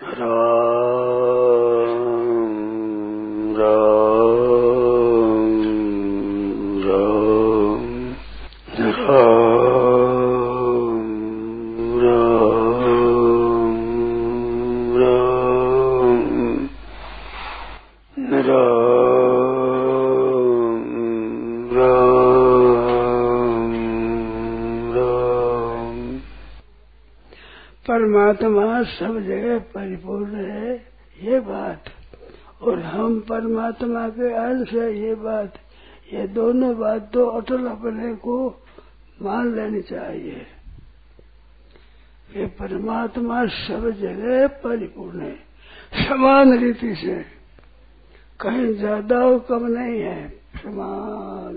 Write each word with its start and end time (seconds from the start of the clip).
pero 0.00 0.47
परमात्मा 28.28 28.82
सब 28.82 29.18
जगह 29.20 29.58
परिपूर्ण 29.58 30.34
है, 30.36 30.74
ये 31.16 31.38
बात। 31.40 31.84
और 32.62 32.80
हम 32.80 33.18
परमात्मा 33.20 34.08
के 34.08 34.32
अंश 34.32 34.72
है 34.72 34.88
ये 35.00 35.14
बात, 35.14 35.54
ये 36.12 36.26
दोनों 36.28 36.76
बात 36.78 37.10
तो 37.12 37.24
अटल 37.26 37.66
अपने 37.66 38.14
को 38.16 38.36
मान 39.22 39.54
लेनी 39.56 39.80
चाहिए। 39.82 40.46
ये 42.36 42.46
परमात्मा 42.46 43.44
सब 43.46 43.90
जगह 44.00 44.46
परिपूर्ण 44.46 45.20
है, 45.20 45.34
समान 45.98 46.58
रीति 46.58 46.94
से। 46.94 47.16
कहीं 48.40 48.74
ज़्यादा 48.74 49.24
और 49.26 49.38
कम 49.38 49.66
नहीं 49.66 50.00
है, 50.00 50.28
समान। 50.54 51.56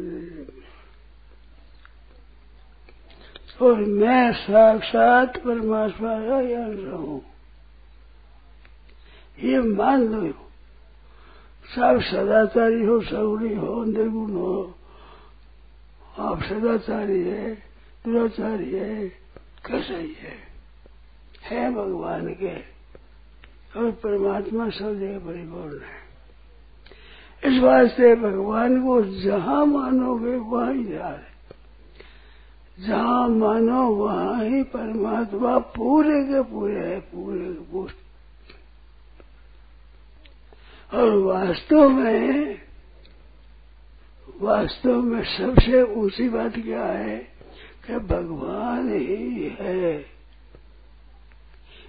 और 3.61 3.75
मैं 3.75 4.33
साक्षात 4.33 5.37
परमात्मा 5.37 6.19
का 6.19 6.37
अंश 6.37 6.93
हूँ। 6.93 7.21
ये 9.43 9.59
मान 9.59 10.03
लो। 10.03 10.33
सब 11.75 12.01
सदाचारी 12.01 12.85
हो 12.85 13.01
सगुणी 13.01 13.55
हो, 13.55 13.83
निर्गुण 13.83 14.31
हो। 14.31 14.75
आप 16.19 16.43
सदाचारी 16.43 17.21
है, 17.21 17.55
दुराचारी 18.07 18.71
है 18.71 19.07
कैसा 19.65 19.97
ही। 19.97 20.13
है 20.13 20.51
है 21.43 21.71
भगवान 21.71 22.27
के। 22.27 22.57
और 23.79 23.91
परमात्मा 23.91 24.69
सब 24.69 24.99
जगह 24.99 25.19
परिपूर्ण 25.19 25.79
है। 25.79 26.01
इस 27.45 27.63
वास्ते 27.63 28.15
भगवान 28.15 28.85
को 28.85 29.01
जहाँ 29.01 29.65
मानोगे, 29.65 30.35
वहाँ 30.35 30.73
ही 30.73 30.83
जा 30.83 31.09
रहे 31.09 31.30
जहाँ 32.79 33.27
मानो 33.27 33.87
वहाँ 33.87 34.45
ही 34.45 34.63
परमात्मा 34.63 35.57
पूरे 35.57 36.23
के 36.23 36.41
पूरे 36.41 36.89
है, 36.89 36.99
पूरे 36.99 37.53
के 37.53 37.71
पूरे। 37.71 38.01
और 40.97 41.15
वास्तव 41.15 41.89
में 41.89 42.61
वास्तव 44.41 45.01
में 45.01 45.23
सबसे 45.23 45.83
ऊँची 45.83 46.29
बात 46.29 46.53
क्या 46.55 46.85
है 46.85 47.17
कि 47.87 47.99
भगवान 47.99 48.93
ही 48.93 49.49
है। 49.59 50.05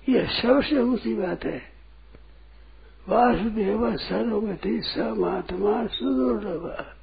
यह 0.09 0.27
सबसे 0.27 0.79
ऊँची 0.79 1.15
बात 1.15 1.45
है। 1.45 1.63
वासुदेव 3.09 3.97
सर्वगति 3.97 4.81
समात्मा 4.83 5.87
सुदुर्लभ 5.87 6.95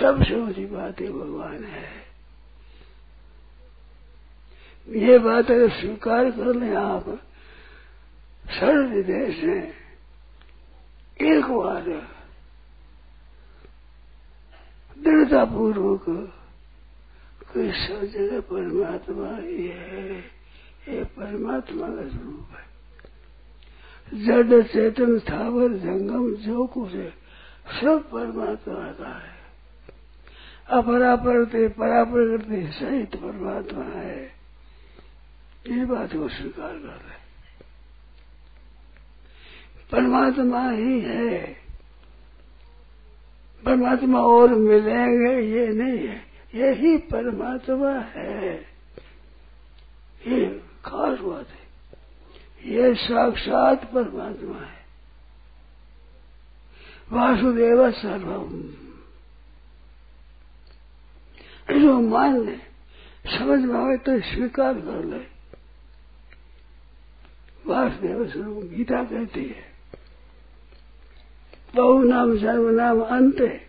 सबसे 0.00 0.40
ऊँची 0.40 0.66
बात 0.66 1.00
ही 1.00 1.08
भगवान 1.08 1.64
है। 1.64 2.07
ये 4.88 5.18
बात 5.18 5.50
अगर 5.50 5.70
स्वीकार 5.70 6.30
कर 6.30 6.54
लें 6.54 6.74
आप, 6.74 7.20
सर्व 8.46 8.92
हृदय 8.92 9.32
से 9.32 9.78
एक 11.26 11.44
बार 11.44 12.08
दृढ़ता 15.02 15.44
पूर्वक 15.44 16.04
कोई 17.54 17.72
सब 17.72 18.04
जगह 18.04 18.40
परमात्मा 18.40 19.36
ही 19.36 19.68
है, 19.68 20.18
ये 20.88 21.04
परमात्मा 21.04 21.86
का 21.86 22.08
स्वरूप 22.08 22.48
है। 22.50 22.68
जड़, 24.24 24.62
चेतन 24.62 25.18
थावर 25.18 25.72
जंगम, 25.72 26.34
जो 26.34 26.66
कुछ 26.66 26.92
है, 26.92 27.10
सब 27.80 28.10
परमात्मा 28.10 28.92
का 28.92 29.18
है। 29.18 29.38
अपराप्रति, 30.70 31.68
पराप्रकृति 31.68 32.72
सहित 32.72 33.16
परमात्मा 33.16 33.84
है। 33.84 34.37
ये 35.68 35.84
बात 35.84 36.12
को 36.12 36.28
स्वीकार 36.28 36.72
कर 36.72 36.78
रहे 36.78 37.18
परमात्मा 39.92 40.70
ही 40.70 41.00
है। 41.00 41.54
परमात्मा 43.64 44.20
और 44.20 44.54
मिलेंगे 44.54 45.56
ये 45.56 45.68
नहीं 45.68 46.08
है। 46.08 46.26
यही 46.54 46.98
परमात्मा 46.98 47.92
है। 47.92 48.54
ये 50.26 50.58
खास 50.84 51.18
बात 51.18 51.46
है। 51.48 51.68
ये 52.72 52.94
साक्षात 52.94 53.92
परमात्मा 53.92 54.58
है। 54.58 54.84
वासुदेव 57.12 57.90
सर्वम। 57.90 58.62
जो 61.80 62.00
मान 62.00 62.46
ले 62.46 62.56
समझ 63.38 63.60
में 63.60 63.90
आए 63.90 63.96
तो 63.96 64.20
स्वीकार 64.20 64.74
कर 64.74 65.04
ले। 65.04 65.37
वासुदेव 67.66 68.30
स्वरूप 68.30 68.64
गीता 68.64 69.04
कहती 69.04 69.44
है। 69.44 69.68
बहु 71.74 72.02
नाम 72.02 72.38
जन्म 72.38 72.68
नाम 72.68 73.00
अंत 73.00 73.40
है। 73.40 73.68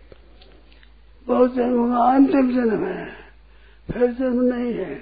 बहुत 1.26 1.54
जन्म 1.54 1.92
का 1.92 2.14
अंतिम 2.14 2.52
जन्म 2.52 2.86
है। 2.86 3.16
फिर 3.90 4.12
जन्म 4.12 4.42
नहीं 4.42 4.74
है। 4.74 4.94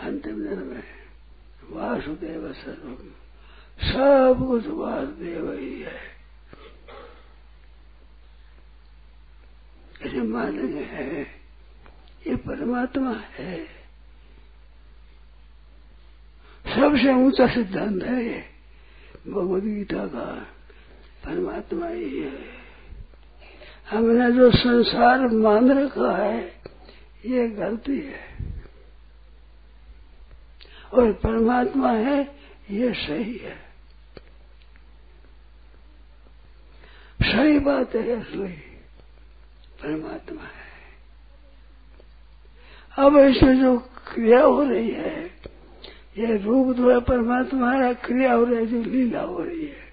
अंतिम 0.00 0.44
जन्म 0.44 0.72
है। 0.72 0.84
वासुदेव 1.70 2.52
सर्वम। 2.52 3.08
सब 3.82 4.46
कुछ 4.48 4.66
वासुदेव 4.66 5.52
ही 5.52 5.80
है। 5.80 6.12
इसे 10.06 10.22
मानेंगे 10.22 10.82
है। 10.82 11.22
ये 12.26 12.36
परमात्मा 12.36 13.12
है। 13.12 13.81
सबसे 16.72 17.14
ऊँचा 17.14 17.46
सिद्धांत 17.46 18.02
है 18.02 18.24
ये। 18.24 18.44
भगवद 19.28 19.64
गीता 19.64 20.06
का। 20.06 20.46
परमात्मा 21.24 21.88
ही 21.88 22.20
है। 22.20 22.38
हमने 23.90 24.32
जो 24.32 24.50
संसार 24.50 25.20
मान 25.20 25.78
रखा 25.78 26.16
है, 26.16 26.62
ये 27.26 27.48
गलती 27.48 28.00
है। 28.00 28.38
और 30.94 31.12
परमात्मा 31.12 31.92
है, 31.92 32.36
ये 32.70 32.94
सही 32.94 33.36
है। 33.36 33.56
सही 37.22 37.58
बात 37.58 37.94
है 37.94 38.20
असली 38.20 38.78
परमात्मा 39.82 40.42
है। 40.42 40.72
अब 42.98 43.16
ऐसे 43.16 43.56
जो 43.56 43.78
क्रिया 43.78 44.40
हो 44.40 44.62
रही 44.62 44.90
है 44.90 45.31
ये 46.18 46.36
रूप 46.36 46.76
है, 46.78 47.00
परमात्मा 47.00 47.72
है, 47.72 47.94
क्रिया 47.94 48.32
हो 48.32 48.44
रही 48.44 48.56
है, 48.56 48.66
जो 48.66 48.90
लीला 48.90 49.20
हो 49.20 49.42
रही 49.42 49.66
है। 49.66 49.92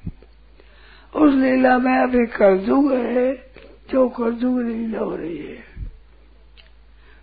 उस 1.15 1.33
लीला 1.33 1.77
में 1.77 1.97
अभी 1.97 2.25
करजुग 2.25 2.93
है, 2.93 3.51
जो 3.89 4.09
करजुग 4.09 4.61
लीला 4.61 4.99
हो 4.99 5.15
रही 5.15 5.37
है। 5.37 5.69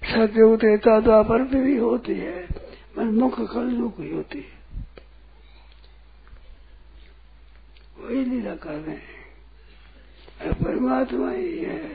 सत्युग 0.05 0.57
देता 0.57 1.01
द्वापर 1.01 1.39
पर 1.39 1.55
भी 1.55 1.77
होती 1.77 2.15
है 2.15 2.49
मन 2.99 3.05
मुख्य 3.05 3.47
कलयुग 3.47 3.95
ही 4.01 4.11
होती 4.11 4.39
है। 4.39 4.57
वही 7.99 8.25
लीला 8.25 8.55
कर 8.55 8.73
रहे 8.73 8.97
हैं। 8.97 9.17
परमात्मा 10.43 11.31
ही 11.31 11.59
है। 11.59 11.91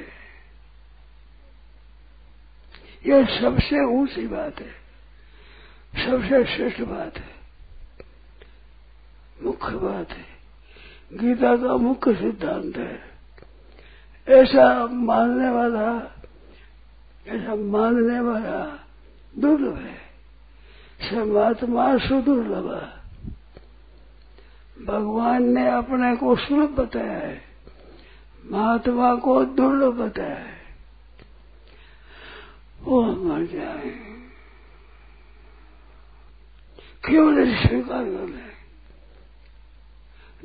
यह 3.08 3.42
सबसे 3.42 3.86
ऊँची 3.86 4.28
बात 4.28 4.60
है। 4.60 4.81
सबसे 5.96 6.46
श्रेष्ठ 6.46 6.82
बात 6.82 7.18
है। 7.18 7.30
मुख्य 9.44 9.76
बात 9.76 10.10
है। 10.10 10.26
गीता 11.14 11.58
का 11.58 11.78
मुख्य 11.78 12.16
सिद्धांत 12.16 12.78
है। 12.78 13.00
ऐसा 14.30 14.88
मानने 14.88 15.50
वाला, 15.50 16.16
ऐसा 17.28 17.56
मानने 17.56 18.20
वाला 18.20 18.86
दुर्लभ 19.38 19.76
है। 19.76 19.98
समात्मा 21.10 21.98
सुदुर्लभ 21.98 22.94
भगवान 24.86 25.44
ने 25.44 25.68
अपने 25.68 26.16
को 26.16 26.36
सुलभ 26.36 26.70
बताया 26.70 27.18
है। 27.18 27.42
महात्मा 28.46 29.16
को 29.16 29.46
दुर्लभ 29.46 29.94
बताया 29.94 30.36
है। 30.36 30.62
वो 32.82 33.04
मर 33.04 33.46
जाए 33.46 34.11
क्यों 37.06 37.32
नहीं 37.32 37.68
स्वीकार 37.68 38.04
कर 38.04 38.28
ले 38.28 38.52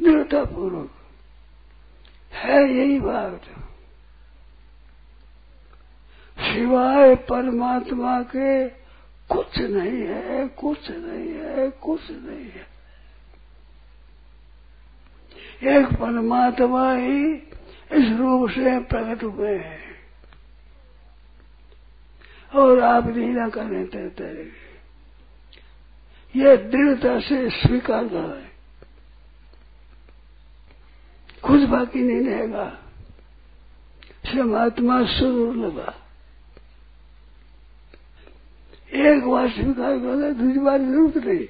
दृढ़ता 0.05 0.45
पूर्वक 0.45 0.91
है 2.33 2.73
यही 2.75 3.01
बात। 3.01 3.43
सिवाय 6.39 7.15
परमात्मा 7.15 8.23
के 8.23 8.69
कुछ 9.35 9.59
नहीं 9.59 10.03
है, 10.03 10.49
कुछ 10.49 10.91
नहीं 10.91 11.35
है, 11.35 11.71
कुछ 11.71 12.11
नहीं 12.11 12.51
है। 12.51 12.77
एक 15.79 15.87
परमात्मा 15.87 16.93
ही 16.93 17.35
इस 17.93 18.19
रूप 18.19 18.51
से 18.51 18.79
प्रकट 18.79 19.25
हुए 19.25 19.59
हैं। 19.59 19.87
और 22.55 22.81
आप 22.81 23.07
लीला 23.07 23.49
करने 23.49 23.85
देते 23.85 24.66
ये 26.37 26.57
दृढ़ता 26.57 27.19
से 27.21 27.49
स्वीकार 27.51 28.09
कर 28.09 28.21
रहे 28.21 28.45
कुछ 31.43 31.69
बाकी 31.69 32.03
नहीं 32.03 32.27
रहेगा। 32.27 32.65
परमात्मा 34.27 35.05
सुर 35.07 35.55
लगा। 35.57 35.95
एक 39.07 39.25
बार 39.25 39.49
स्वीकार 39.51 39.99
कर 39.99 40.15
ले 40.17 40.33
दूसरी 40.33 40.61
बार 40.61 40.81
ज़रूरत 40.81 41.17
नहीं। 41.17 41.47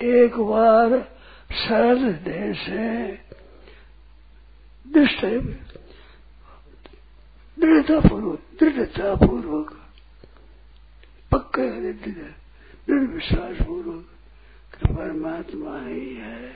एक 0.00 0.38
बार 0.40 0.98
सरल 1.58 2.04
हृदय 2.04 2.52
से 2.54 2.86
दृष्ट 4.86 5.24
दृढ़ता 7.58 8.00
पूर्वक 8.08 8.40
दृढ़ता 8.60 9.14
पूर्वक 9.16 9.70
पक्के 11.32 11.92
दृढ़ 11.92 12.45
विश्वास 12.90 13.66
पूर्वक 13.66 14.04
परमात्मा 14.96 15.86
ही 15.86 16.14
है। 16.14 16.52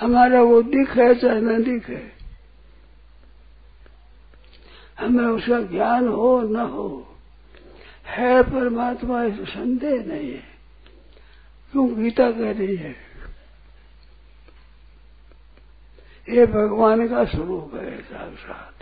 हमारा 0.00 0.42
वो 0.42 0.62
दिख 0.62 0.90
है 0.90 1.14
चाहे 1.14 1.40
न 1.40 1.62
दिखे 1.62 2.14
हमें 4.98 5.24
उसका 5.24 5.60
ज्ञान 5.60 6.08
हो 6.08 6.42
न 6.42 6.56
हो, 6.56 7.16
है 8.06 8.42
परमात्मा 8.42 9.24
इस 9.24 9.34
संदेह 9.34 10.04
नहीं 10.06 10.32
है। 10.32 10.42
क्यों 11.72 12.02
गीता 12.02 12.30
कह 12.30 12.50
रही 12.52 12.76
है? 12.76 12.96
ये 16.28 16.46
भगवान 16.46 17.08
का 17.08 17.24
स्वरूप 17.24 17.74
है 17.74 18.02
साक्षात। 18.02 18.73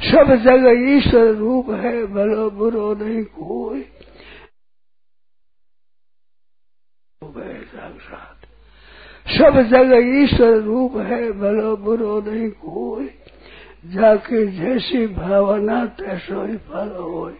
सब 0.00 0.34
जगह 0.34 0.96
ईश्वर 0.96 1.34
रूप 1.34 1.70
है, 1.70 2.06
भलो 2.06 2.50
बुरो 2.50 2.94
नहीं, 2.94 3.24
कोई। 3.24 3.82
साक्षात 7.64 8.36
सब 9.28 9.62
जगह 9.62 10.22
ईश्वर 10.22 10.60
रूप 10.60 10.96
है, 10.96 11.32
भलो 11.32 11.76
बुरो 11.76 12.20
नहीं, 12.20 12.50
कोई। 12.50 13.10
जाके 13.86 14.46
जैसी 14.46 15.06
भावना 15.06 15.86
तैसो 15.86 16.44
ही 16.44 16.56
फल 16.56 16.88
हो 16.88 17.36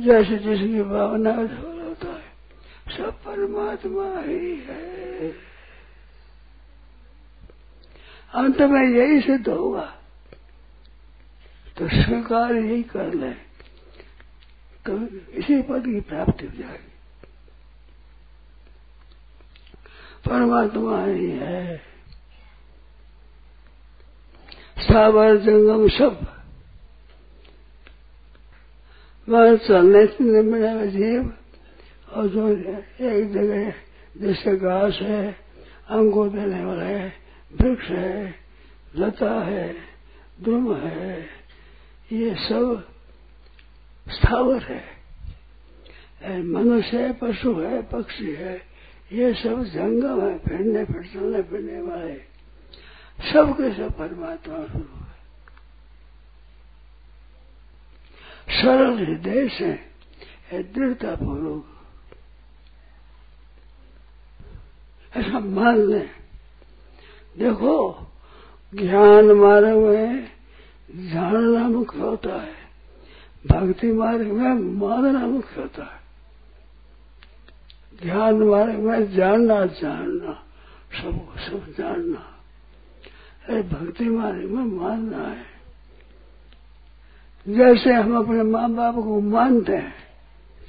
जैसे 0.00 0.36
जिसकी 0.36 0.82
भावना 0.82 1.32
फल 1.32 1.80
होता 1.80 2.08
है, 2.08 2.24
सब 2.96 3.12
परमात्मा 3.12 4.20
ही 4.20 4.56
है। 4.56 5.30
अंत 8.34 8.60
में 8.62 8.82
यही 8.82 9.20
सिद्ध 9.20 9.48
होगा। 9.48 9.92
तो 11.78 11.88
स्वीकार 11.88 12.54
यही 12.54 12.82
कर 12.82 13.14
ले 13.14 13.30
तो 14.86 15.06
इसी 15.30 15.62
पद 15.62 15.80
की 15.80 16.00
प्राप्ति 16.00 16.46
हो 16.46 16.62
जाएगी 16.62 16.92
परमात्मा 20.26 21.04
ही 21.04 21.30
है। 21.30 21.76
सावर 24.78 25.36
जंगम 25.36 25.88
सब। 25.88 26.42
वह 29.28 29.56
चलने 29.56 30.06
से 30.06 30.90
जीव। 30.90 31.34
और 32.12 32.26
जो 32.26 32.48
एक 33.06 33.32
जगह 33.32 33.70
जैसे 34.16 34.56
घास 34.56 34.98
है 35.02 35.32
अंगो 35.88 36.28
देने 36.28 36.64
वाला 36.64 36.82
है, 36.82 37.12
वृक्ष 37.60 37.84
है, 37.84 38.34
लता 38.96 39.40
है, 39.44 39.72
द्रुम 40.40 40.76
है। 40.76 41.45
ये 42.12 42.34
सब 42.34 42.88
स्थावर 44.08 44.62
है। 44.62 44.84
मनुष्य 46.42 47.02
है, 47.02 47.12
पशु 47.12 47.54
है, 47.54 47.82
पक्षी 47.82 48.34
है, 48.34 48.62
ये 49.12 49.34
सब 49.34 49.64
जंगम 49.64 50.28
है, 50.28 50.38
फिरने 50.38 50.84
फिर 50.84 51.02
चलने 51.14 51.42
फिरने 51.42 51.80
वाले। 51.80 52.18
सब 53.32 53.52
के 53.52 53.74
सब 53.74 53.98
परमात्मा 53.98 54.56
स्वरूप 54.56 54.90
है। 54.96 55.16
सरल 58.62 58.98
हृदय 58.98 59.48
से 59.48 59.72
दृढ़ता 60.62 61.14
पूर्वक 61.14 61.72
ऐसा 65.16 65.38
मान 65.38 65.76
लें। 65.76 66.10
देखो, 67.38 68.06
ज्ञान 68.74 69.32
मार्ग 69.32 69.76
में 69.76 70.35
जानना 70.94 71.68
मुख्य 71.68 71.98
होता 71.98 72.42
है। 72.42 72.54
भक्ति 73.46 73.92
मार्ग 73.92 74.26
में 74.26 74.54
मानना 74.54 75.26
मुख्य 75.26 75.60
होता 75.60 75.84
है। 75.84 76.00
ज्ञान 78.02 78.34
मार्ग 78.34 78.74
में 78.74 79.12
जानना 79.12 79.66
जानना, 79.66 80.32
सब 81.02 81.38
सब 81.38 81.74
जानना। 81.78 82.36
अरे 83.48 83.62
भक्ति 83.62 84.04
मार्ग 84.04 84.44
में 84.44 84.64
मानना 84.64 85.18
है। 85.18 85.56
जैसे 87.48 87.92
हम 87.92 88.16
अपने 88.16 88.42
माँ 88.42 88.70
बाप 88.70 88.94
को 88.94 89.20
मानते 89.20 89.72
हैं, 89.72 89.94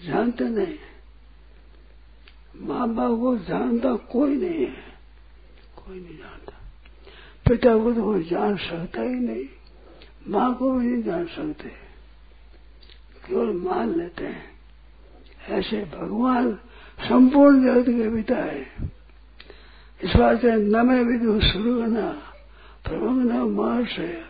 जानते 0.05 0.43
नहीं 0.43 0.75
माँ 2.67 2.89
बाप 2.89 3.11
को 3.11 3.37
जानता 3.37 3.95
कोई 3.95 4.35
नहीं 4.35 4.65
है। 4.65 4.83
कोई 5.75 5.99
नहीं 5.99 6.17
जानता। 6.17 6.53
पिता 7.49 7.77
को 7.77 7.93
तो 7.93 8.03
कोई 8.03 8.23
जान 8.23 8.57
सकता 8.57 9.01
ही 9.01 9.09
नहीं। 9.09 9.45
माँ 10.29 10.55
को 10.55 10.71
भी 10.71 10.87
नहीं 10.87 11.03
जान 11.03 11.25
सकते। 11.25 11.69
केवल 13.27 13.53
मान 13.53 13.95
लेते 13.97 14.25
हैं। 14.25 14.43
ऐसे 15.49 15.77
भगवान 15.77 16.53
संपूर्ण 17.01 17.65
जगत 17.65 17.85
के 17.89 18.15
पिता 18.15 18.35
है। 18.35 18.61
इस 20.03 20.15
बात 20.15 20.41
से 20.41 20.51
न 20.51 20.85
मैं 20.85 21.03
विदु 21.03 21.39
न 23.13 23.37
महर्षि 23.37 24.21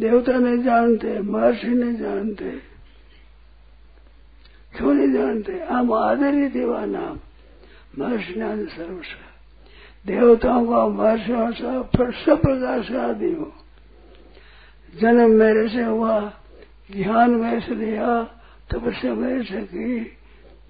देवता 0.00 0.32
नहीं 0.32 0.64
जानते, 0.64 1.18
महर्षि 1.18 1.66
नहीं 1.66 1.96
जानते। 1.96 2.50
क्यों 4.76 4.94
नहीं 4.94 5.12
जानते? 5.12 5.52
हम 5.52 5.92
आदरी 5.92 6.46
देवा 6.46 6.84
नाम 6.84 7.18
महर्षि 7.98 8.34
सर्वस्व। 8.66 9.18
देवताओं 10.06 10.66
का 10.66 10.86
फिर 11.82 12.12
सब 12.12 12.42
प्रकार 12.42 12.82
से 12.82 12.96
आदि 12.96 13.32
हो। 13.32 13.52
जन्म 14.96 15.30
मेरे 15.30 15.68
से 15.68 15.82
हुआ, 15.82 16.32
ज्ञान 16.90 17.30
मेरे 17.30 17.60
से 17.60 17.74
लिया, 17.74 18.24
तपस्या 18.70 19.14
मेरे 19.14 19.44
से 19.44 19.60
की, 19.62 20.16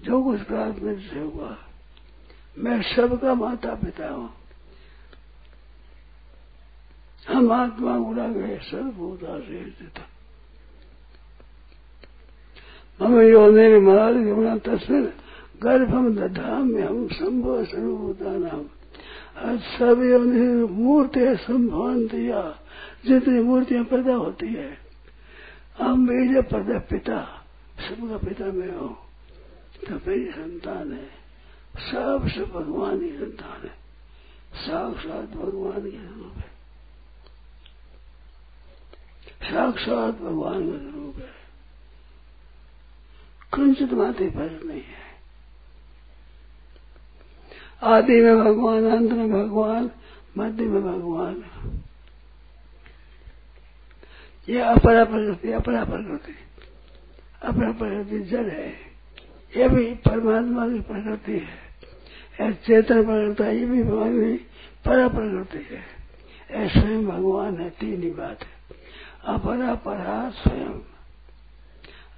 जो 0.01 0.23
कुछ 0.23 0.41
प्राप्त 0.41 0.81
मेरे 0.83 1.01
से 1.01 1.19
हुआ। 1.19 1.57
मैं 2.57 2.81
सबका 2.81 3.33
माता 3.33 3.75
पिता 3.75 4.09
हूँ। 4.09 4.29
हम 7.29 7.51
आत्मा 7.51 7.97
उड़ा 7.97 8.27
गए 8.27 8.59
सर्वभूता 8.63 9.39
से 9.39 10.11
मम 13.01 13.21
योनि 13.21 13.79
महाराज 13.79 14.15
यमुना 14.15 14.57
तस्वीर 14.57 15.13
गर्भम 15.63 16.15
दधाम 16.15 16.67
में 16.67 16.83
हम 16.83 17.07
संभव 17.07 17.65
सर्वभूता 17.65 18.37
नाम 18.37 20.03
योनि 20.03 20.73
मूर्ति 20.73 21.35
संभान 21.35 22.07
दिया। 22.07 22.59
जितनी 23.05 23.39
मूर्तियाँ 23.39 23.83
पैदा 23.83 24.13
होती 24.13 24.47
है। 24.47 24.77
अब 25.79 25.97
बीज 25.97 26.37
पर्दा 26.37 26.79
पिता, 26.79 27.45
सबका 27.89 28.17
पिता 28.17 28.45
में 28.45 28.75
हो। 28.75 28.87
तो 29.89 29.95
मेरी 29.95 30.31
संतान 30.31 30.93
है। 30.93 31.21
सबसे 31.77 32.43
भगवान 32.45 32.99
की 32.99 33.09
संतान 33.09 33.61
है। 33.63 33.81
साक्षात 34.55 35.29
भगवान 35.29 35.91
के 35.91 35.97
स्वरूप 35.97 36.33
है। 36.37 36.51
साक्षात 39.51 40.13
भगवान 40.13 40.71
का 40.71 40.91
स्वरूप 40.91 41.15
है। 41.15 41.41
कुंचित 43.55 43.93
माते 43.93 44.29
पर 44.29 44.63
नहीं 44.63 44.81
है। 44.81 45.01
आदि 47.83 48.21
में 48.21 48.43
भगवान, 48.43 48.85
अंत 48.85 49.11
में 49.11 49.31
भगवान, 49.31 49.91
मध्य 50.37 50.63
में 50.63 50.83
भगवान। 50.83 51.43
ये 54.49 54.61
अपरा 54.61 55.05
प्रकृति 55.05 55.51
अपरा 55.51 55.85
प्रकृति 55.85 56.35
अपरा 57.43 57.71
प्रकृति 57.71 58.19
जल 58.19 58.49
है। 58.49 58.69
ये 59.57 59.69
भी 59.69 59.93
परमात्मा 59.93 60.67
की 60.67 60.79
प्रकृति 60.79 61.31
है। 61.31 62.53
चेतन 62.53 63.03
प्रकृति 63.03 63.43
ये 63.43 63.65
भी 63.65 63.83
की 63.83 64.37
परा 64.85 65.07
प्रकृति 65.07 65.75
है। 65.75 66.01
ऐसे 66.51 66.79
स्वयं 66.79 67.05
भगवान 67.05 67.61
है, 67.61 67.69
तीन 67.69 68.03
ही 68.03 68.11
बात 68.11 68.43
है। 68.43 68.49
अपरा 69.25 69.75
परा 69.75 70.29
स्वयं। 70.29 70.79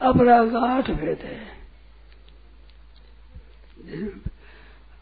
अपरा 0.01 0.45
का 0.49 0.59
आठ 0.59 0.91
भेद 0.91 1.19
है। 1.19 1.63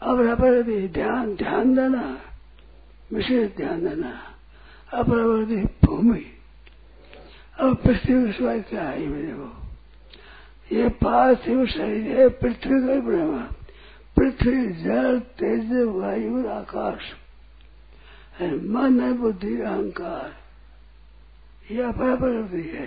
अपरा 0.02 0.34
प्रकृति 0.34 0.88
ध्यान 0.88 1.34
ध्यान 1.34 1.74
देना, 1.74 2.20
विशेष 3.12 3.56
ध्यान 3.56 3.88
देना। 3.88 4.22
अपरावर्ती 4.94 5.56
भूमि। 5.56 6.31
अब 7.62 7.76
पृथ्वी 7.76 8.14
विश्वास 8.14 8.62
क्या 8.70 8.82
है 8.82 9.06
मेरे 9.06 9.32
को 9.32 9.58
ये 10.72 10.88
पार्थिव 10.88 11.66
शरीर 11.66 12.02
है, 12.02 12.28
पृथ्वी 12.28 12.86
का 12.86 12.92
ही 12.92 13.00
ब्रह्म। 13.00 13.40
पृथ्वी, 14.16 14.66
जल, 14.66 15.20
तेज, 15.20 15.72
वायु, 15.72 16.48
आकाश। 16.48 17.00
है, 18.38 18.68
मन 18.68 19.00
है, 19.00 19.12
बुद्धि, 19.12 19.60
अहंकार। 19.60 20.34
यह 21.74 21.88
अपरा 21.88 22.14
प्रकृति 22.14 22.62
है। 22.62 22.86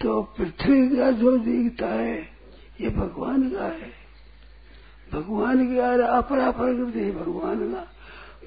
तो 0.00 0.22
पृथ्वी 0.22 0.96
का 0.96 1.10
जो 1.10 1.38
दिखता 1.38 1.86
है, 1.86 2.22
ये 2.80 2.88
भगवान 2.88 3.50
का 3.50 3.64
है। 3.64 3.92
भगवान 5.12 5.68
की 5.68 5.78
अपरा 6.02 6.50
प्रकृति 6.50 7.00
है, 7.00 7.12
भगवान 7.12 7.72
का। 7.74 7.88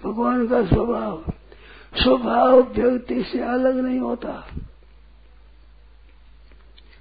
भगवान 0.05 0.47
का 0.47 0.65
स्वभाव। 0.65 1.23
स्वभाव 1.95 2.61
व्यक्ति 2.61 3.23
से 3.23 3.39
अलग 3.39 3.79
नहीं 3.79 3.99
होता। 3.99 4.47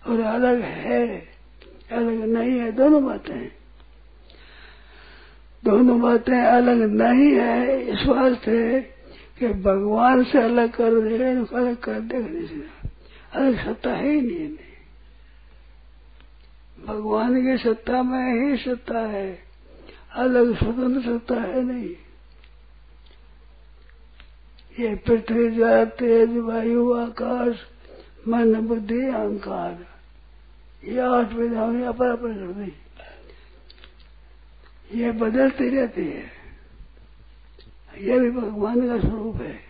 और 0.06 0.20
अलग 0.20 0.60
है। 0.60 1.06
अलग 1.92 2.24
नहीं 2.28 2.58
है 2.58 2.70
दोनों 2.72 3.04
बातें 3.04 3.48
दोनों 5.62 6.00
बातें 6.00 6.36
अलग 6.36 6.82
नहीं 6.92 7.30
है 7.34 7.80
इस 7.82 8.06
वास्ते 8.06 8.80
कि 9.38 9.48
भगवान 9.62 10.24
से 10.24 10.38
अलग 10.38 10.70
कर 10.70 11.00
देगा 11.00 11.28
अलग 11.58 11.76
कर 11.76 12.00
देगा 12.02 12.28
नहीं 12.28 12.62
अलग 13.32 13.64
सत्ता 13.64 13.90
है 13.90 14.10
ही 14.10 14.20
नहीं, 14.20 14.48
नहीं 14.48 14.66
भगवान 16.78 17.34
की 17.42 17.56
सत्ता 17.58 18.02
में 18.02 18.26
ही 18.34 18.56
सत्ता 18.56 19.00
है। 19.08 19.28
अलग 20.14 20.54
स्वतंत्र 20.56 21.00
सत्ता 21.02 21.40
है 21.40 21.62
नहीं। 21.62 21.94
ये 24.80 24.94
पृथ्वी 25.06 25.50
जल 25.50 25.84
तेज 25.98 26.36
वायु 26.38 26.92
आकाश 26.94 27.56
मन 28.28 28.54
बुद्धि 28.60 29.00
अहंकार। 29.00 29.95
ये 30.86 31.00
आठ 31.00 31.32
विधाओं 31.32 31.72
ने 31.72 31.84
अपर 31.84 32.06
अपर 32.06 32.28
दी 32.28 32.72
ये 34.98 35.12
बदलती 35.12 35.68
रहती 35.68 36.04
है। 36.04 36.30
ये 37.98 38.20
भी 38.20 38.30
भगवान 38.30 38.88
का 38.88 39.08
स्वरूप 39.08 39.36
है। 39.36 39.60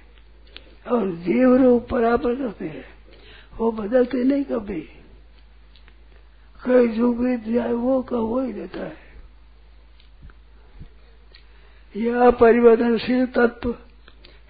और 0.92 1.10
जीव 1.10 1.56
रूप 1.56 1.92
बराबर 1.92 2.34
करते 2.34 2.68
हैं। 2.68 2.84
वो 3.56 3.72
बदलते 3.72 4.24
नहीं 4.24 4.44
कभी। 4.44 4.80
कई 6.64 6.88
जो 6.88 7.12
बीत 7.12 7.44
जाए 7.44 7.72
वो 7.72 8.02
का 8.02 8.16
हो 8.16 8.40
ही 8.40 8.52
रहता 8.52 8.84
है। 8.84 8.96
यह 11.96 12.30
परिवर्तनशील 12.30 13.26
तत्व 13.26 13.76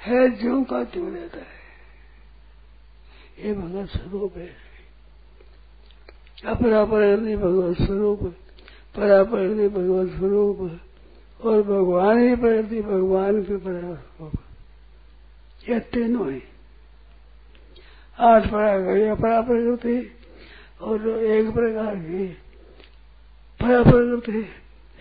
है 0.00 0.30
जो 0.30 0.64
का 0.64 0.84
त्यों 0.84 1.12
रहता 1.12 1.38
है। 1.38 1.56
ये 3.44 3.54
भगवत 3.54 3.88
स्वरूप 3.88 4.36
है। 4.36 4.65
अपरा 6.44 6.84
प्रकृति 6.84 7.36
भगवत 7.36 7.76
स्वरूप 7.76 8.22
परा 8.96 9.24
प्रकृति 9.24 9.68
भगवत 9.68 10.10
स्वरूप 10.10 10.80
और 11.40 11.62
भगवान 11.62 12.28
ही 12.28 12.36
प्रकृति 12.36 12.82
भगवान 12.82 13.42
के 13.42 13.58
स्वरूप 13.58 14.32
यह 15.68 15.78
तीनों 15.78 16.32
है। 16.32 16.42
आठ 18.18 18.42
प्रकार 18.42 18.80
की 18.80 19.02
अपरा 19.02 19.40
प्रकृति 19.40 20.10
और 20.80 21.08
एक 21.08 21.50
प्रकार 21.50 21.96
की 21.96 22.26
परा 23.60 23.82
प्रकृति 23.82 24.46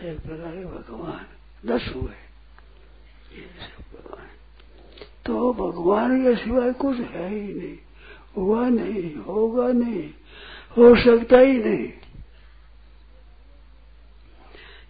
एक 0.02 0.20
प्रकार 0.20 0.52
के 0.52 0.66
भगवान, 0.66 1.26
दस 1.68 1.94
हुए। 1.96 2.14
ये 3.38 3.42
भगवान। 3.94 4.28
तो 5.26 5.54
भगवान 5.54 6.24
के 6.24 6.36
सिवाय 6.36 6.74
कुछ 6.74 6.98
है 6.98 7.30
ही 7.30 7.54
नहीं। 7.54 7.78
हुआ 8.38 8.70
नहीं, 8.70 9.16
होगा 9.16 9.68
नहीं। 9.68 10.10
हो 10.78 10.96
सकता 10.96 11.38
ही 11.38 11.58
नहीं। 11.58 11.94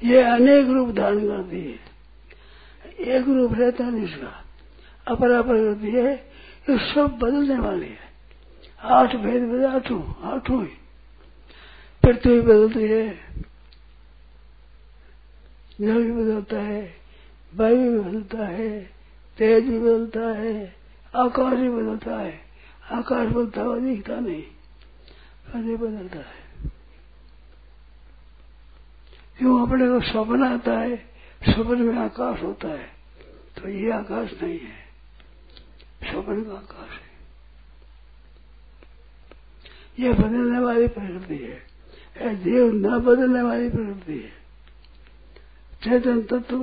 ये 0.04 0.22
अनेक 0.22 0.68
रूप 0.68 0.90
धारण 0.90 1.20
करती 1.20 1.60
है। 1.62 1.80
एक 3.00 3.28
रूप 3.28 3.54
रहता 3.54 3.90
नहीं 3.90 4.08
इसका 4.08 4.46
अपरा 5.08 5.42
प्रकृति 5.42 5.92
है 5.92 6.14
ये 6.70 6.94
सब 6.94 7.08
बदलने 7.08 7.60
वाली 7.60 7.86
है। 7.86 8.00
आठ 8.82 9.16
भेद 9.16 9.44
भेद 9.44 9.64
आठों 9.64 10.32
आठों 10.34 10.62
ही। 10.62 10.72
पृथ्वी 12.04 12.42
बदलती 12.42 12.84
है। 12.84 13.10
जल 15.82 16.04
भी 16.04 16.12
बदलता 16.12 16.58
है, 16.58 16.96
वायु 17.56 17.78
भी 17.78 18.00
बदलता 18.00 18.38
है, 18.38 18.80
तेज 19.38 19.64
भी 19.64 19.80
बदलता 19.80 20.40
है, 20.40 20.76
आकाश 21.16 21.60
भी 21.60 21.70
बदलता 21.70 22.20
है। 22.20 22.42
आकाश 22.92 23.28
बदलता 23.28 23.62
हुआ 23.62 23.80
दिखता 23.80 24.20
नहीं। 24.20 24.44
कभी 25.48 25.76
बदलता 25.76 26.18
है। 26.20 26.44
क्यों 29.40 29.60
अपने 29.62 29.88
को 29.90 30.00
स्वप्न 30.02 30.44
आता 30.44 30.80
है, 30.80 30.96
स्वप्न 31.42 31.82
में 31.82 31.98
आकाश 31.98 32.42
होता 32.44 32.68
है 32.68 32.90
तो 33.58 33.70
ये 33.70 33.92
आकाश 33.92 34.32
नहीं 34.44 34.60
है। 34.60 34.86
स्वप्न 36.04 36.44
का 36.44 36.54
आकाश 36.54 36.90
है। 36.92 37.06
यह 40.00 40.14
बदलने 40.14 40.60
वाली 40.60 40.88
प्रकृति 40.88 41.38
है। 41.38 42.36
जीव 42.36 42.72
न 42.74 43.00
बदलने 43.00 43.42
वाली 43.42 43.70
प्रकृति 43.70 44.20
है। 44.20 44.34
चेतन 45.84 46.22
तत्व, 46.22 46.58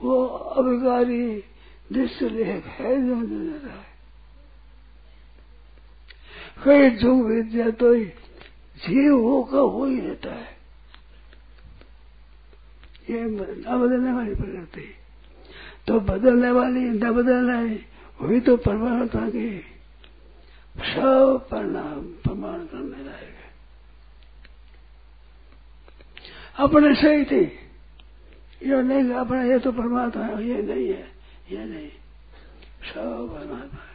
वो 0.00 0.24
अभिकारी 0.26 1.44
दृश्य 1.92 2.28
लेख 2.28 2.64
है 2.66 2.94
जो 3.06 3.14
नज़र 3.14 3.68
है। 3.68 3.93
कई 6.64 6.90
जो 6.90 7.14
विद्या 7.24 7.70
तो 7.70 7.94
जीव 7.94 9.14
होगा, 9.20 9.58
हो 9.58 9.84
ही 9.86 10.00
रहता 10.00 10.34
है। 10.34 10.52
ये 13.10 13.20
न 13.20 13.78
बदलने 13.78 14.12
वाली 14.12 14.34
प्रकृति 14.34 14.94
तो 15.86 16.00
बदलने 16.00 16.50
वाली, 16.50 16.80
न 16.80 17.10
बदलने 17.12 17.54
वाली, 17.54 17.80
वही 18.20 18.40
तो 18.40 18.56
परमात्मा 18.56 19.28
की 19.28 19.48
सब 20.74 21.46
परिणाम 21.50 22.00
प्रमाण 22.22 22.64
करने 22.66 23.04
लायक 23.04 23.32
अपने 26.56 26.94
सही 26.94 27.24
थी। 27.24 27.44
ये 28.62 28.82
नहीं, 28.82 29.10
अपना, 29.12 29.42
ये 29.42 29.58
तो 29.58 29.72
परमात्मा 29.72 30.24
है, 30.24 30.46
ये 30.48 30.62
नहीं 30.62 30.88
है, 30.88 31.06
ये 31.50 31.64
नहीं। 31.64 31.88
सब 32.84 33.28
परमात्मा 33.32 33.80
है। 33.80 33.93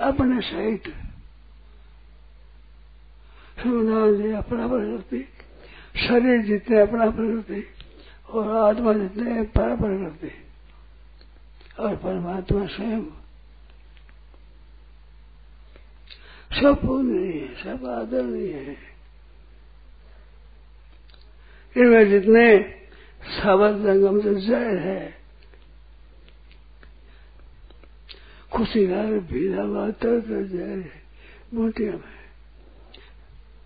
अपने 0.00 0.40
सहित 0.40 0.88
शिवनाथ 3.62 4.12
जी 4.12 4.32
अपना 4.32 4.68
प्रकृति 4.68 5.28
शरीर 5.96 6.42
जितने 6.42 6.80
अपना 6.80 7.10
प्रकृति 7.10 7.66
और 8.30 8.56
आत्मा 8.56 8.92
जितने 8.92 9.42
पर 9.42 9.76
प्रकृति 9.76 10.32
और 11.78 11.96
परमात्मा 11.96 12.66
स्वयं। 12.66 13.02
सब 16.62 16.82
पूजनीय 16.82 17.32
है, 17.32 17.54
सब 17.62 17.86
आदरणीय 17.86 18.52
है। 18.52 18.76
इनमें 21.76 22.10
जितने 22.10 22.58
सावध 23.22 23.82
जंगम 23.82 24.20
से 24.20 24.34
जय 24.34 24.78
है 24.78 25.23
भीड़ा 28.58 29.64
मातर 29.64 30.20
कर 30.20 30.46
जाए। 30.46 30.90
मोटिया 31.54 31.92
में। 31.92 32.14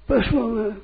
पशुओं 0.08 0.48
में 0.48 0.76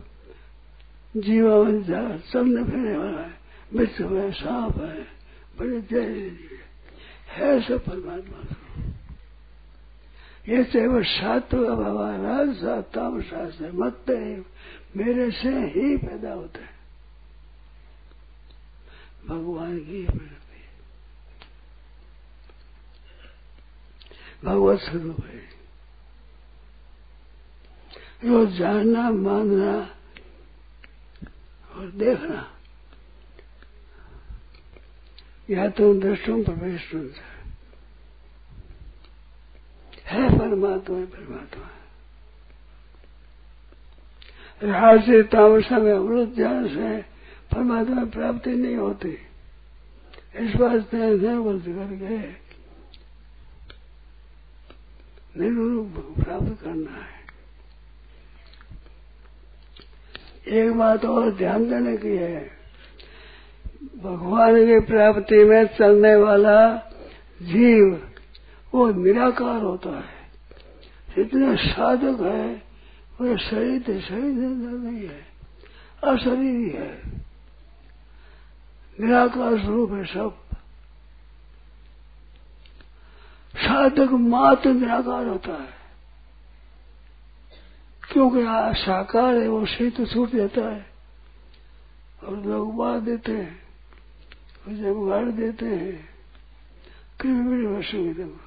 जीवा 1.17 1.65
में 1.65 1.85
जा 1.85 2.19
सब 2.19 2.47
न 2.47 2.65
फिरने 2.65 2.97
वाला 2.97 3.21
है। 3.21 3.35
मित्र 3.75 4.07
में 4.07 4.33
सांप 4.33 4.77
है, 4.77 5.07
बड़े 5.59 5.81
जय 5.81 6.37
है। 7.29 7.61
सब 7.63 7.85
परमात्मा 7.85 8.43
ये 10.49 10.65
चाहे 10.65 10.87
वो 10.87 11.03
सात्व 11.03 11.77
भगवान 11.77 12.55
साताम 12.55 13.23
शास्त्र 13.23 13.73
मत 13.73 14.05
मेरे 14.97 15.31
से 15.31 15.49
ही 15.49 15.97
पैदा 15.97 16.33
होते 16.33 16.61
हैं। 16.61 16.75
भगवान 19.29 19.79
की 19.79 20.07
भगवत 24.45 24.81
स्वरूप 24.81 25.17
है 25.25 25.45
जो 28.25 28.47
जानना 28.47 29.11
मानना 29.11 29.91
और 31.75 31.91
देखना। 31.91 32.51
या 35.51 35.69
तो 35.69 36.01
दृष्टों 36.01 36.45
प्रवेश 36.45 36.95
है। 36.95 37.35
परमात्मा 40.39 40.99
है 40.99 41.07
परमात्मा। 41.07 41.71
राज 44.63 45.07
से, 45.07 45.23
तामसा 45.23 45.79
में 45.79 45.93
अमृत 45.93 46.29
ज्ञान 46.29 46.69
से 46.69 47.03
परमात्मा 47.55 48.05
प्राप्ति 48.05 48.51
नहीं 48.51 48.77
होती। 48.77 49.19
इस 50.37 50.57
वास्ते 50.57 50.97
निर्वृत 50.97 51.63
करके 51.63 52.44
निर्रूप 55.39 56.15
प्राप्त 56.25 56.63
करना 56.63 56.91
है। 56.91 57.25
एक 60.59 60.73
बात 60.73 61.05
और 61.05 61.31
ध्यान 61.31 61.69
देने 61.71 61.97
की 61.97 62.17
है। 62.17 62.51
भगवान 64.03 64.67
की 64.67 64.81
प्राप्ति 64.81 65.45
में 65.45 65.65
चलने 65.67 66.15
वाला 66.15 66.77
जीव, 67.43 68.09
वो 68.75 68.91
निराकार 68.91 69.63
होता 69.63 69.91
है। 69.91 70.15
जितने 71.17 71.57
साधक 71.57 72.21
है, 72.21 72.55
वो 73.21 73.37
शरीर 73.37 74.01
शरीर 74.01 74.35
नहीं 74.35 75.09
है, 75.09 75.27
अशरीरी 76.05 76.71
है। 76.71 77.03
निराकार 79.01 79.59
स्वरूप 79.59 79.93
है 79.93 80.05
सब। 80.05 80.44
साधक 83.75 84.13
मात्र 84.25 84.73
निराकार 84.73 85.27
होता 85.27 85.53
है, 85.53 85.73
क्योंकि 88.03 88.41
साकार 88.79 89.35
है, 89.35 89.49
वो 89.49 89.67
शरीर 89.67 89.91
तो 89.91 90.07
छूट 90.07 90.31
जाता 90.31 90.71
है। 90.71 90.87
और 92.23 92.37
लोग 92.45 92.77
बात 92.77 93.03
देते 93.03 93.33
हैं, 93.33 93.63
और 94.63 94.75
जब 94.75 95.09
गाड़ 95.09 95.31
देते 95.33 95.67
हैं 95.67 96.09
कृमि 97.21 97.67
वर्षों 97.67 97.99
में 97.99 98.15
तो 98.15 98.39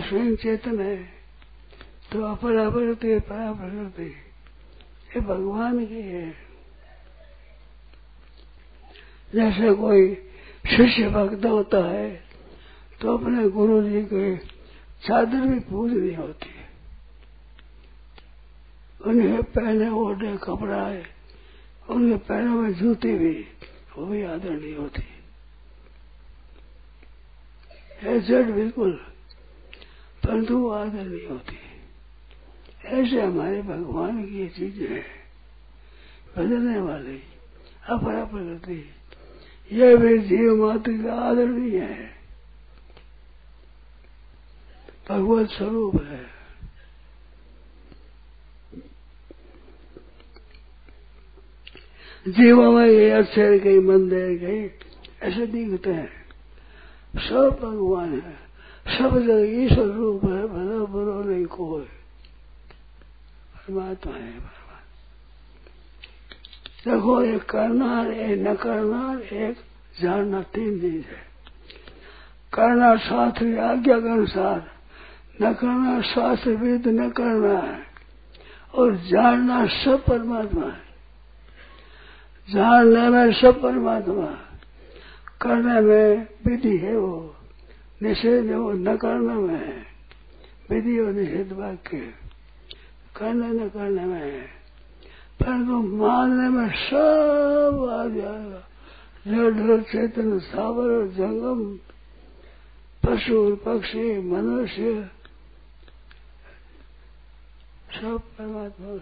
स्वयं 0.00 0.36
चेतन 0.36 0.80
है 0.80 0.96
तो 2.12 2.22
अपर 2.24 2.56
अपर 2.58 2.94
परा 2.94 3.52
प्रकृति 3.52 4.14
ये 5.10 5.20
भगवान 5.22 5.86
की 5.86 6.02
है। 6.02 6.30
जैसे 9.32 9.74
कोई 9.74 10.29
शिष्य 10.70 11.08
भक्त 11.08 11.44
होता 11.46 11.78
है 11.86 12.08
तो 13.00 13.16
अपने 13.18 13.48
गुरु 13.48 13.82
जी 13.82 14.02
के 14.02 14.36
चादर 15.02 15.46
भी 15.46 15.58
पूजनी 15.60 16.14
होती 16.14 16.48
है। 16.48 16.68
उन्हें 19.00 19.42
पहले 19.52 19.88
ओढ़े 19.88 20.36
कपड़ा 20.36 20.82
है 20.82 21.04
उनके 21.88 22.16
पैरों 22.26 22.56
में 22.56 22.72
जूते 22.74 23.14
भी 23.18 23.32
वो 23.96 24.06
भी 24.06 24.22
आदर 24.24 24.50
नहीं 24.50 24.74
होती। 24.74 25.02
है 28.02 28.42
बिल्कुल 28.52 28.92
परंतु 30.22 30.58
वो 30.58 30.70
आदर 30.70 31.04
नहीं 31.04 31.26
होती। 31.26 31.58
ऐसे 32.90 33.20
हमारे 33.22 33.62
भगवान 33.62 34.22
की 34.24 34.48
चीज़ें 34.50 34.88
हैं, 34.88 35.04
बदलने 36.36 36.78
वाले 36.80 37.16
अपरा 37.88 38.24
प्रकृति 38.24 38.78
यह 39.72 39.96
भी 39.96 40.18
जीव 40.18 40.66
मात्र 40.66 40.92
का 40.92 41.14
आदर 41.14 41.46
नहीं 41.46 41.80
है। 41.80 42.10
भगवत 45.08 45.48
स्वरूप 45.48 46.02
है। 46.02 46.40
जीवों 52.28 52.72
में 52.72 52.86
ये 52.86 53.10
अक्षर 53.10 53.58
कहीं 53.58 53.80
मंदिर 53.80 54.38
कहीं 54.38 54.70
ऐसे 55.22 55.46
दिखते 55.46 55.90
हैं। 55.90 56.10
सब 57.16 57.58
भगवान 57.62 58.20
है। 58.20 58.50
सब 58.98 59.18
जगह 59.18 59.64
ईश्वर 59.64 59.86
रूप 59.86 60.24
है, 60.24 60.46
भला 60.46 60.84
बुरो 60.84 61.22
नहीं 61.22 61.46
कोई। 61.46 61.84
परमात्मा 63.54 64.12
है। 64.12 64.59
देखो 66.88 67.22
एक 67.22 67.42
करना 67.42 68.02
एक 68.02 68.48
न 68.48 68.54
करना 68.54 69.20
एक 69.32 69.56
जानना 70.02 70.42
तीन 70.42 70.80
चीज़ 70.80 71.06
है। 71.06 71.30
करना 72.54 72.96
शास्त्र 72.96 73.58
आज्ञा 73.58 74.00
के 74.00 74.08
अनुसार, 74.08 74.70
न 75.42 75.52
करना 75.52 76.00
शास्त्र 76.00 76.50
विद 76.50 76.88
न 76.88 77.10
करना 77.10 77.58
है 77.58 77.82
और 78.74 78.96
जानना 78.96 79.66
सब 79.66 80.04
परमात्मा 80.08 80.66
है। 80.66 80.90
जानने 82.50 83.08
में 83.08 83.32
सब 83.32 83.62
परमात्मा, 83.62 84.26
करने 85.40 85.80
में 85.80 86.26
विधि 86.46 86.76
है 86.76 86.96
वो, 86.96 87.34
निषेध 88.02 88.46
है 88.46 88.58
वो, 88.58 88.72
न 88.72 88.96
करने 88.96 89.34
में 89.34 89.66
है। 89.66 89.86
विधि 90.70 91.00
और 91.00 91.12
निषेध 91.12 91.52
वाक्य, 91.52 92.14
करने 93.16 93.48
न 93.48 93.68
करने 93.68 94.04
में 94.04 94.32
है। 94.32 94.59
परंतु 95.42 95.72
मानने 95.72 96.48
में 96.48 96.68
सब 96.68 97.88
आ 97.90 98.04
जाएगा। 98.04 98.66
जड़ 99.26 99.82
चेतन 99.82 100.38
सावर 100.38 101.06
जंगम, 101.06 101.78
पशु 103.06 103.56
पक्षी, 103.56 104.20
मनुष्य, 104.32 105.10
सब 107.94 108.20
परमात्मा 108.38 108.98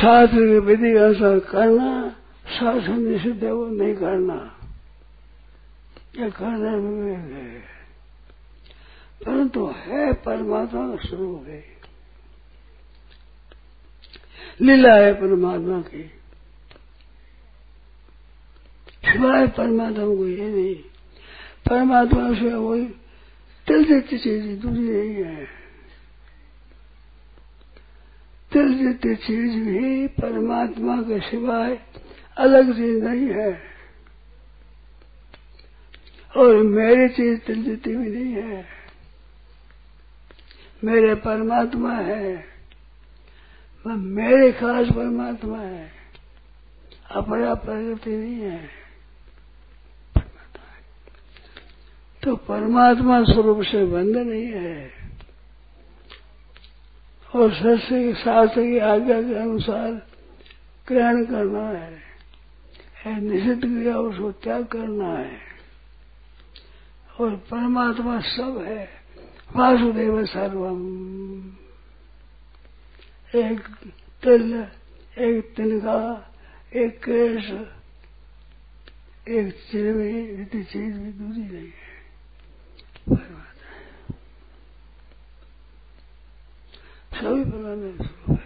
शास्त्र 0.00 0.36
की 0.36 0.58
विधि 0.58 0.92
के 0.92 0.98
अनुसार 0.98 1.38
करना, 1.38 2.10
शासन 2.58 3.00
निषिद्ध 3.00 3.44
है, 3.44 3.52
वो 3.52 3.66
नहीं 3.66 3.94
करना। 3.94 4.58
यह 6.18 6.30
करने 6.30 6.76
में 6.76 7.16
है। 7.16 7.60
परंतु 9.26 9.66
है 9.66 10.12
परमात्मा 10.12 10.96
का 10.96 11.08
स्वरूप 11.08 11.44
है। 11.48 11.75
लीला 14.60 14.94
है 14.94 15.14
परमात्मा 15.14 15.80
की। 15.80 16.10
सिवाय 19.04 19.46
परमात्मा 19.46 20.04
को, 20.04 20.28
ये 20.28 20.48
नहीं। 20.48 20.74
परमात्मा 21.68 22.34
से 22.34 22.54
वही 22.54 22.86
तिल 23.66 23.84
जैसी 23.84 24.18
चीज़ 24.18 24.60
दूरी 24.60 24.80
नहीं 24.80 25.24
है। 25.24 25.46
तिल 28.52 28.78
जैसी 28.78 29.14
चीज़ 29.14 29.64
भी 29.64 30.06
परमात्मा 30.06 31.02
के 31.02 31.20
सिवाय 31.20 31.78
अलग 32.36 32.76
चीज़ 32.76 33.04
नहीं 33.04 33.26
है। 33.26 33.62
और 36.36 36.56
मेरी 36.56 37.08
चीज़ 37.08 37.40
तिल 37.40 37.64
जैसी 37.64 37.96
भी 37.96 38.10
नहीं 38.10 38.32
है। 38.32 38.66
मेरे 40.84 41.14
परमात्मा 41.14 41.92
है। 41.92 42.55
वह 43.86 43.96
मेरे 43.96 44.52
खास 44.52 44.86
परमात्मा 44.86 45.58
है। 45.58 45.90
अपना 47.10 47.54
प्रकृति 47.54 48.16
नहीं 48.16 48.40
है। 48.40 48.68
तो 52.22 52.36
परमात्मा 52.36 53.24
स्वरूप 53.24 53.62
से 53.62 53.84
बंध 53.84 54.16
नहीं 54.16 54.46
है। 54.46 54.90
और 57.34 57.52
सस्य 57.52 58.04
के 58.04 58.14
शास्त्र 58.14 58.62
की 58.62 58.78
आज्ञा 58.78 59.22
के 59.22 59.34
अनुसार 59.34 59.92
ग्रहण 60.88 61.24
करना 61.24 61.68
है, 61.68 62.00
निषिद्ध 63.20 63.60
क्रिया 63.60 63.98
उसको 63.98 64.32
त्याग 64.32 64.66
करना 64.66 65.18
है। 65.18 65.38
और 67.20 67.36
परमात्मा 67.36 68.20
सब 68.20 68.64
है। 68.66 68.88
वासुदेव 69.56 70.26
सर्वम। 70.26 71.65
एक 73.34 73.60
तिल, 74.22 74.68
एक 75.18 75.54
तिनका 75.56 76.32
एक 76.76 76.98
केश, 76.98 77.44
एक 79.28 79.54
इतनी 80.40 80.64
चीज़ 80.64 80.98
भी 80.98 81.12
दूरी 81.12 81.40
नहीं 81.40 81.68
है। 81.68 81.96
सभी 87.14 87.44
है। 87.82 88.36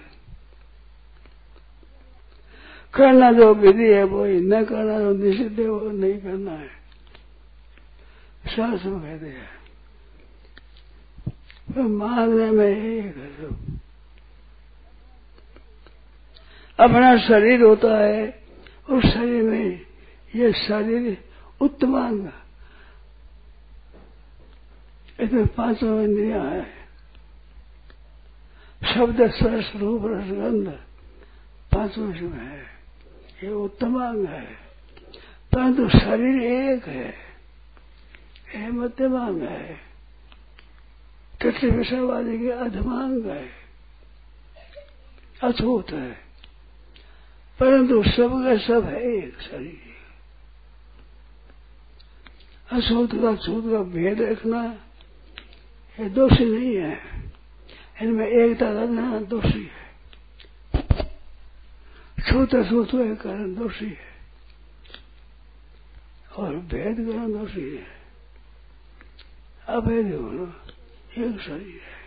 करना 2.95 3.33
जो 3.33 3.55
विधि 3.55 3.93
है 3.93 4.05
वो 4.05 4.25
ही 4.25 4.40
न 4.40 4.64
करना 4.64 4.99
जो 4.99 5.12
निषिद्ध 5.12 5.61
है, 5.61 5.69
वो 5.69 5.90
नहीं 5.90 6.19
करना 6.19 6.53
है। 6.53 6.69
शास्त्र 8.57 8.90
कहते 8.90 9.27
हैं 9.27 9.61
मानने 11.83 12.51
में 12.51 12.66
एक 12.66 13.16
है 13.16 13.37
सब 13.37 13.80
अपना 16.81 17.19
शरीर 17.19 17.62
होता 17.62 17.99
है, 17.99 18.43
उस 18.90 19.05
शरीर 19.05 19.43
में 19.43 19.87
ये 20.37 20.53
शरीर 20.53 21.25
उत्तमांग 21.61 22.29
इसमें 25.21 25.47
पाँचों 25.47 26.01
इंद्रिया 26.01 26.43
है। 26.43 26.66
शब्द 28.95 29.31
स्पर्श 29.31 29.73
रूप, 29.77 30.03
रसगंध 30.05 30.69
पाँचों 31.75 32.07
में 32.07 32.47
है। 32.47 32.62
ये 33.45 33.51
उत्तम 33.51 34.01
अंग 34.01 34.27
है। 34.27 34.45
परंतु 35.53 35.88
शरीर 35.88 36.43
एक 36.43 36.87
है। 36.87 37.14
यह 38.55 38.69
मध्यमांग 38.69 39.43
है। 39.43 39.77
तथ्य 41.43 41.69
विषयवादी 41.69 42.38
के 42.38 42.51
अधमांग 42.51 43.27
है। 43.27 43.49
अछूत 45.45 45.90
है। 45.90 46.30
परंतु 47.61 48.03
सब 48.03 48.44
का 48.44 48.59
सब 48.59 48.85
है 48.85 49.03
एक 49.03 49.40
शरीर। 49.40 49.81
अछूत 52.73 53.11
का 53.14 53.37
छूत 53.37 53.64
का 53.64 53.83
भेद 53.83 54.20
रखना 54.20 54.64
ये 56.01 56.09
दोषी 56.09 56.44
नहीं 56.44 56.77
है। 56.77 56.99
इनमें 58.03 58.27
एकता 58.27 58.75
करना 58.75 59.20
दोषी 59.20 59.70
है। 59.73 59.90
छूत 62.31 62.55
अछूत 62.55 62.88
के 62.88 63.14
कारण 63.14 63.55
दोषी 63.55 63.87
है। 63.87 64.11
और 66.37 66.57
भेद 66.57 66.96
करना 66.96 67.38
दोषी 67.38 67.77
है। 67.77 67.87
अभेद 69.68 70.14
होना 70.14 70.62
एक 71.18 71.40
शरीर 71.40 71.81
है। 71.83 72.01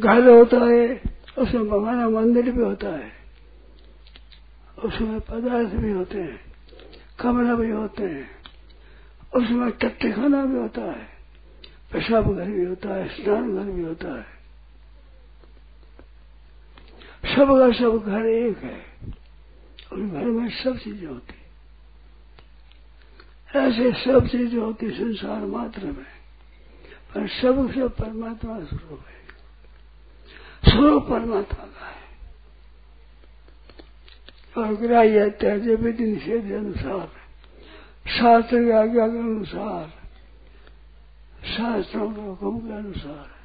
घर 0.00 0.30
होता 0.30 0.56
है, 0.56 1.00
उसमें 1.38 1.68
भगवान 1.68 1.96
मंदिर 1.96 2.50
भी 2.50 2.62
होता 2.62 2.88
है। 2.88 3.19
उसमें 4.84 5.20
पदार्थ 5.20 5.74
भी 5.74 5.90
होते 5.92 6.18
हैं 6.18 6.38
कमरा 7.18 7.54
भी 7.54 7.70
होते 7.70 8.02
हैं, 8.02 8.28
उसमें 9.34 9.70
टट्टी 9.70 10.12
खाना 10.12 10.44
भी 10.44 10.58
होता 10.58 10.82
है, 10.82 11.08
पेशाब 11.92 12.34
घर 12.36 12.50
भी 12.50 12.64
होता 12.64 12.94
है, 12.94 13.08
स्नान 13.08 13.54
घर 13.56 13.70
भी 13.72 13.82
होता 13.82 14.14
है। 14.18 14.38
सब 17.34 17.48
का 17.58 17.70
सब 17.72 17.96
घर 18.06 18.26
एक 18.26 18.58
है 18.58 18.78
और 19.92 20.00
घर 20.00 20.24
में 20.24 20.48
सब 20.62 20.78
चीज़ें 20.78 21.06
होती 21.08 21.34
ऐसे 23.58 23.92
सब 23.92 24.26
चीज़ें 24.26 24.58
होती 24.58 24.90
संसार 24.90 25.44
मात्र 25.46 25.86
में, 25.86 26.10
पर 27.14 27.26
सब 27.28 27.56
सब 27.74 27.96
परमात्मा 27.96 28.58
स्वरूप 28.64 29.04
है। 29.08 29.18
स्वरूप 30.70 31.08
परमात्मा 31.08 31.64
का 31.66 31.86
है। 31.86 31.99
और 34.58 34.74
ग्राह्य 34.74 35.30
त्याज्य 35.30 35.74
विधि 35.74 36.04
निषेध 36.04 36.52
अनुसार 36.52 37.12
शास्त्र 38.10 38.64
की 38.64 38.70
आज्ञा 38.70 39.08
के 39.08 39.18
अनुसार 39.18 40.00
शास्त्रों 41.46 42.14
के 42.14 42.20
हुक्म 42.20 42.68
के 42.68 42.72
अनुसार 42.72 43.40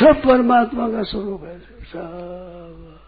सब 0.00 0.22
परमात्मा 0.22 0.90
का 0.90 1.02
स्वरूप 1.02 1.44
है। 1.44 1.60
सब। 1.60 3.00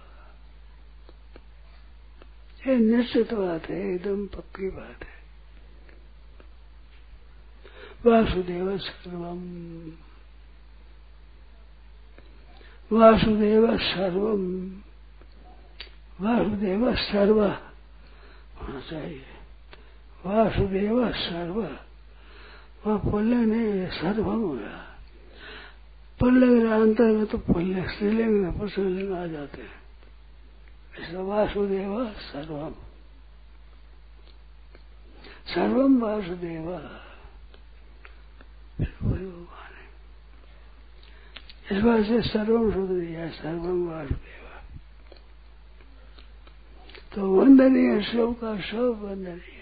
ये 2.66 2.76
निश्चित 2.76 3.35
बात 3.35 3.70
है, 3.70 3.94
एकदम 3.94 4.26
पक्की 4.26 4.70
बात 4.70 5.05
है। 5.05 5.20
वासुदेव 8.07 8.79
सर्वम। 8.79 10.09
वासुदेव 12.90 13.64
सर्वम 13.79 14.42
वासुदेव 16.20 16.94
सर्व। 16.96 17.38
होना 17.40 18.81
चाहिए 18.81 19.24
वासुदेव 20.24 20.96
सर्व। 21.14 21.59
वह 22.85 22.96
पुल्य 23.11 23.37
नहीं 23.37 23.87
सर्वम 23.90 24.40
हो 24.40 24.53
गया 24.53 24.87
पुल्लिंग 26.20 26.64
अंतर 26.72 27.11
में 27.12 27.26
तो 27.26 27.38
पुल्य 27.38 27.87
स्त्रीलिंग 27.88 28.33
में 28.33 28.59
पुष्लिंग 28.59 29.12
आ 29.12 29.26
जाते। 29.26 29.62
हैं 29.62 29.79
इसलिए 31.00 31.22
वासुदेव 31.22 31.92
सर्वम 32.22 32.74
सर्वम 35.46 35.92
वासुदेव। 36.03 36.66
इस 41.70 41.83
बात 41.83 42.04
से 42.04 42.20
सर्वम 42.22 42.72
शुद्ध 42.72 42.90
दिया 42.90 43.28
सर्वम 43.28 43.88
वासुदेव 43.88 44.40
तो 47.14 47.30
वंदनीय 47.35 48.00
सब 48.02 48.35
का 48.40 48.61
सब 48.61 49.00
वंदनीय 49.04 49.61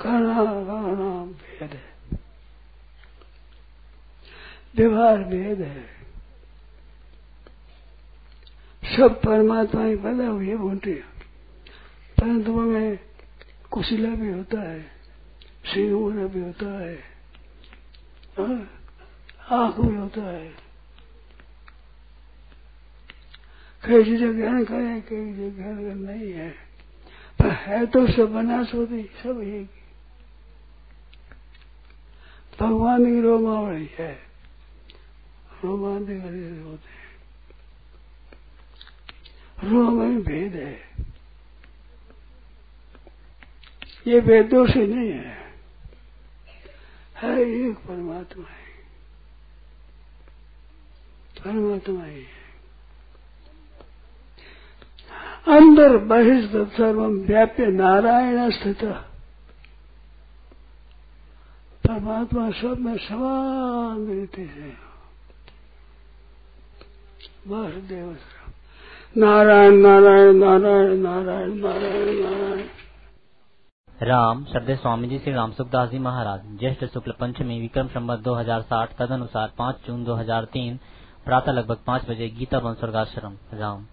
कहना 0.00 0.44
कहना 0.44 1.24
भेद 1.24 1.72
है 1.72 1.88
व्यवहार 4.76 5.22
भेद 5.24 5.60
है 5.60 6.00
सब 8.96 9.20
परमात्मा 9.20 9.84
ही 9.84 9.96
पैदा 9.96 10.26
हुई 10.26 10.54
बूटे 10.54 10.94
परंतु 12.18 12.52
में 12.52 12.98
कुशिला 13.70 14.08
भी 14.08 14.32
होता 14.32 14.60
है 14.60 14.82
सिंह 15.64 16.28
भी 16.28 16.40
होता 16.40 16.78
है। 16.78 16.98
आँख 19.50 19.76
होता 19.76 20.22
है? 20.22 20.48
कई 23.84 24.04
चीज़ें 24.04 24.36
ग्रहण 24.38 24.64
करें 24.64 25.02
कई 25.02 25.26
चीज़ें 25.26 25.56
ग्रहण 25.56 25.94
नहीं 26.00 26.32
है, 26.32 26.50
पर 27.38 27.50
है 27.50 27.86
तो 27.86 28.06
सब 28.06 28.32
बना 28.32 28.62
सोती 28.64 29.02
सब 29.22 29.40
एक 29.42 29.70
भगवान 32.60 33.04
की 33.04 33.20
रोमावड़ी 33.20 33.90
है 33.98 34.12
रोमांतिक 35.64 36.22
होते 36.64 36.88
हैं। 36.88 37.00
रोम 39.70 40.22
भेद 40.22 40.54
है। 40.54 40.80
ये 44.06 44.20
वेदों 44.20 44.66
से 44.66 44.86
नहीं 44.86 45.10
है। 45.10 45.36
है 47.16 47.40
एक 47.40 47.76
परमात्मा 47.76 48.48
है। 48.48 48.59
ही 51.46 52.20
है। 52.20 52.40
अंदर 55.56 55.96
बहिष्ठ 55.96 56.76
सर्व 56.76 57.06
व्याप्य 57.06 57.66
नारायण 57.66 58.50
स्थित। 58.50 58.84
परमात्मा 61.86 62.50
सब 62.50 62.76
में 62.80 62.96
समान 62.96 64.10
रीति 64.10 64.46
से 64.46 64.90
वासुदेव 67.46 68.16
नारायण 69.16 69.72
नारायण 69.72 70.32
नारायण 70.32 70.96
नारायण 70.96 71.54
नारायण 71.54 72.20
नारायण। 72.22 72.66
राम, 74.02 74.44
श्रद्धे 74.44 74.76
स्वामी 74.76 75.08
जी 75.08 75.18
श्री 75.18 75.32
राम 75.32 75.52
सुखदास 75.52 75.90
जी 75.90 75.98
महाराज। 75.98 76.40
ज्येष्ठ 76.58 76.84
शुक्ल 76.84 77.12
पंचमी, 77.20 77.60
विक्रम 77.60 77.88
संबत 77.88 78.18
2060 78.18 78.98
तदनुसार 78.98 79.52
5 79.58 79.76
जून 79.86 80.04
2003 80.04 80.80
प्रातः 81.24 81.52
लगभग 81.52 81.78
पाँच 81.86 82.08
बजे 82.08 82.28
गीता 82.28 82.60
बन 82.60 82.74
स्वर्गाश्रम 82.74 83.36
राम। 83.54 83.86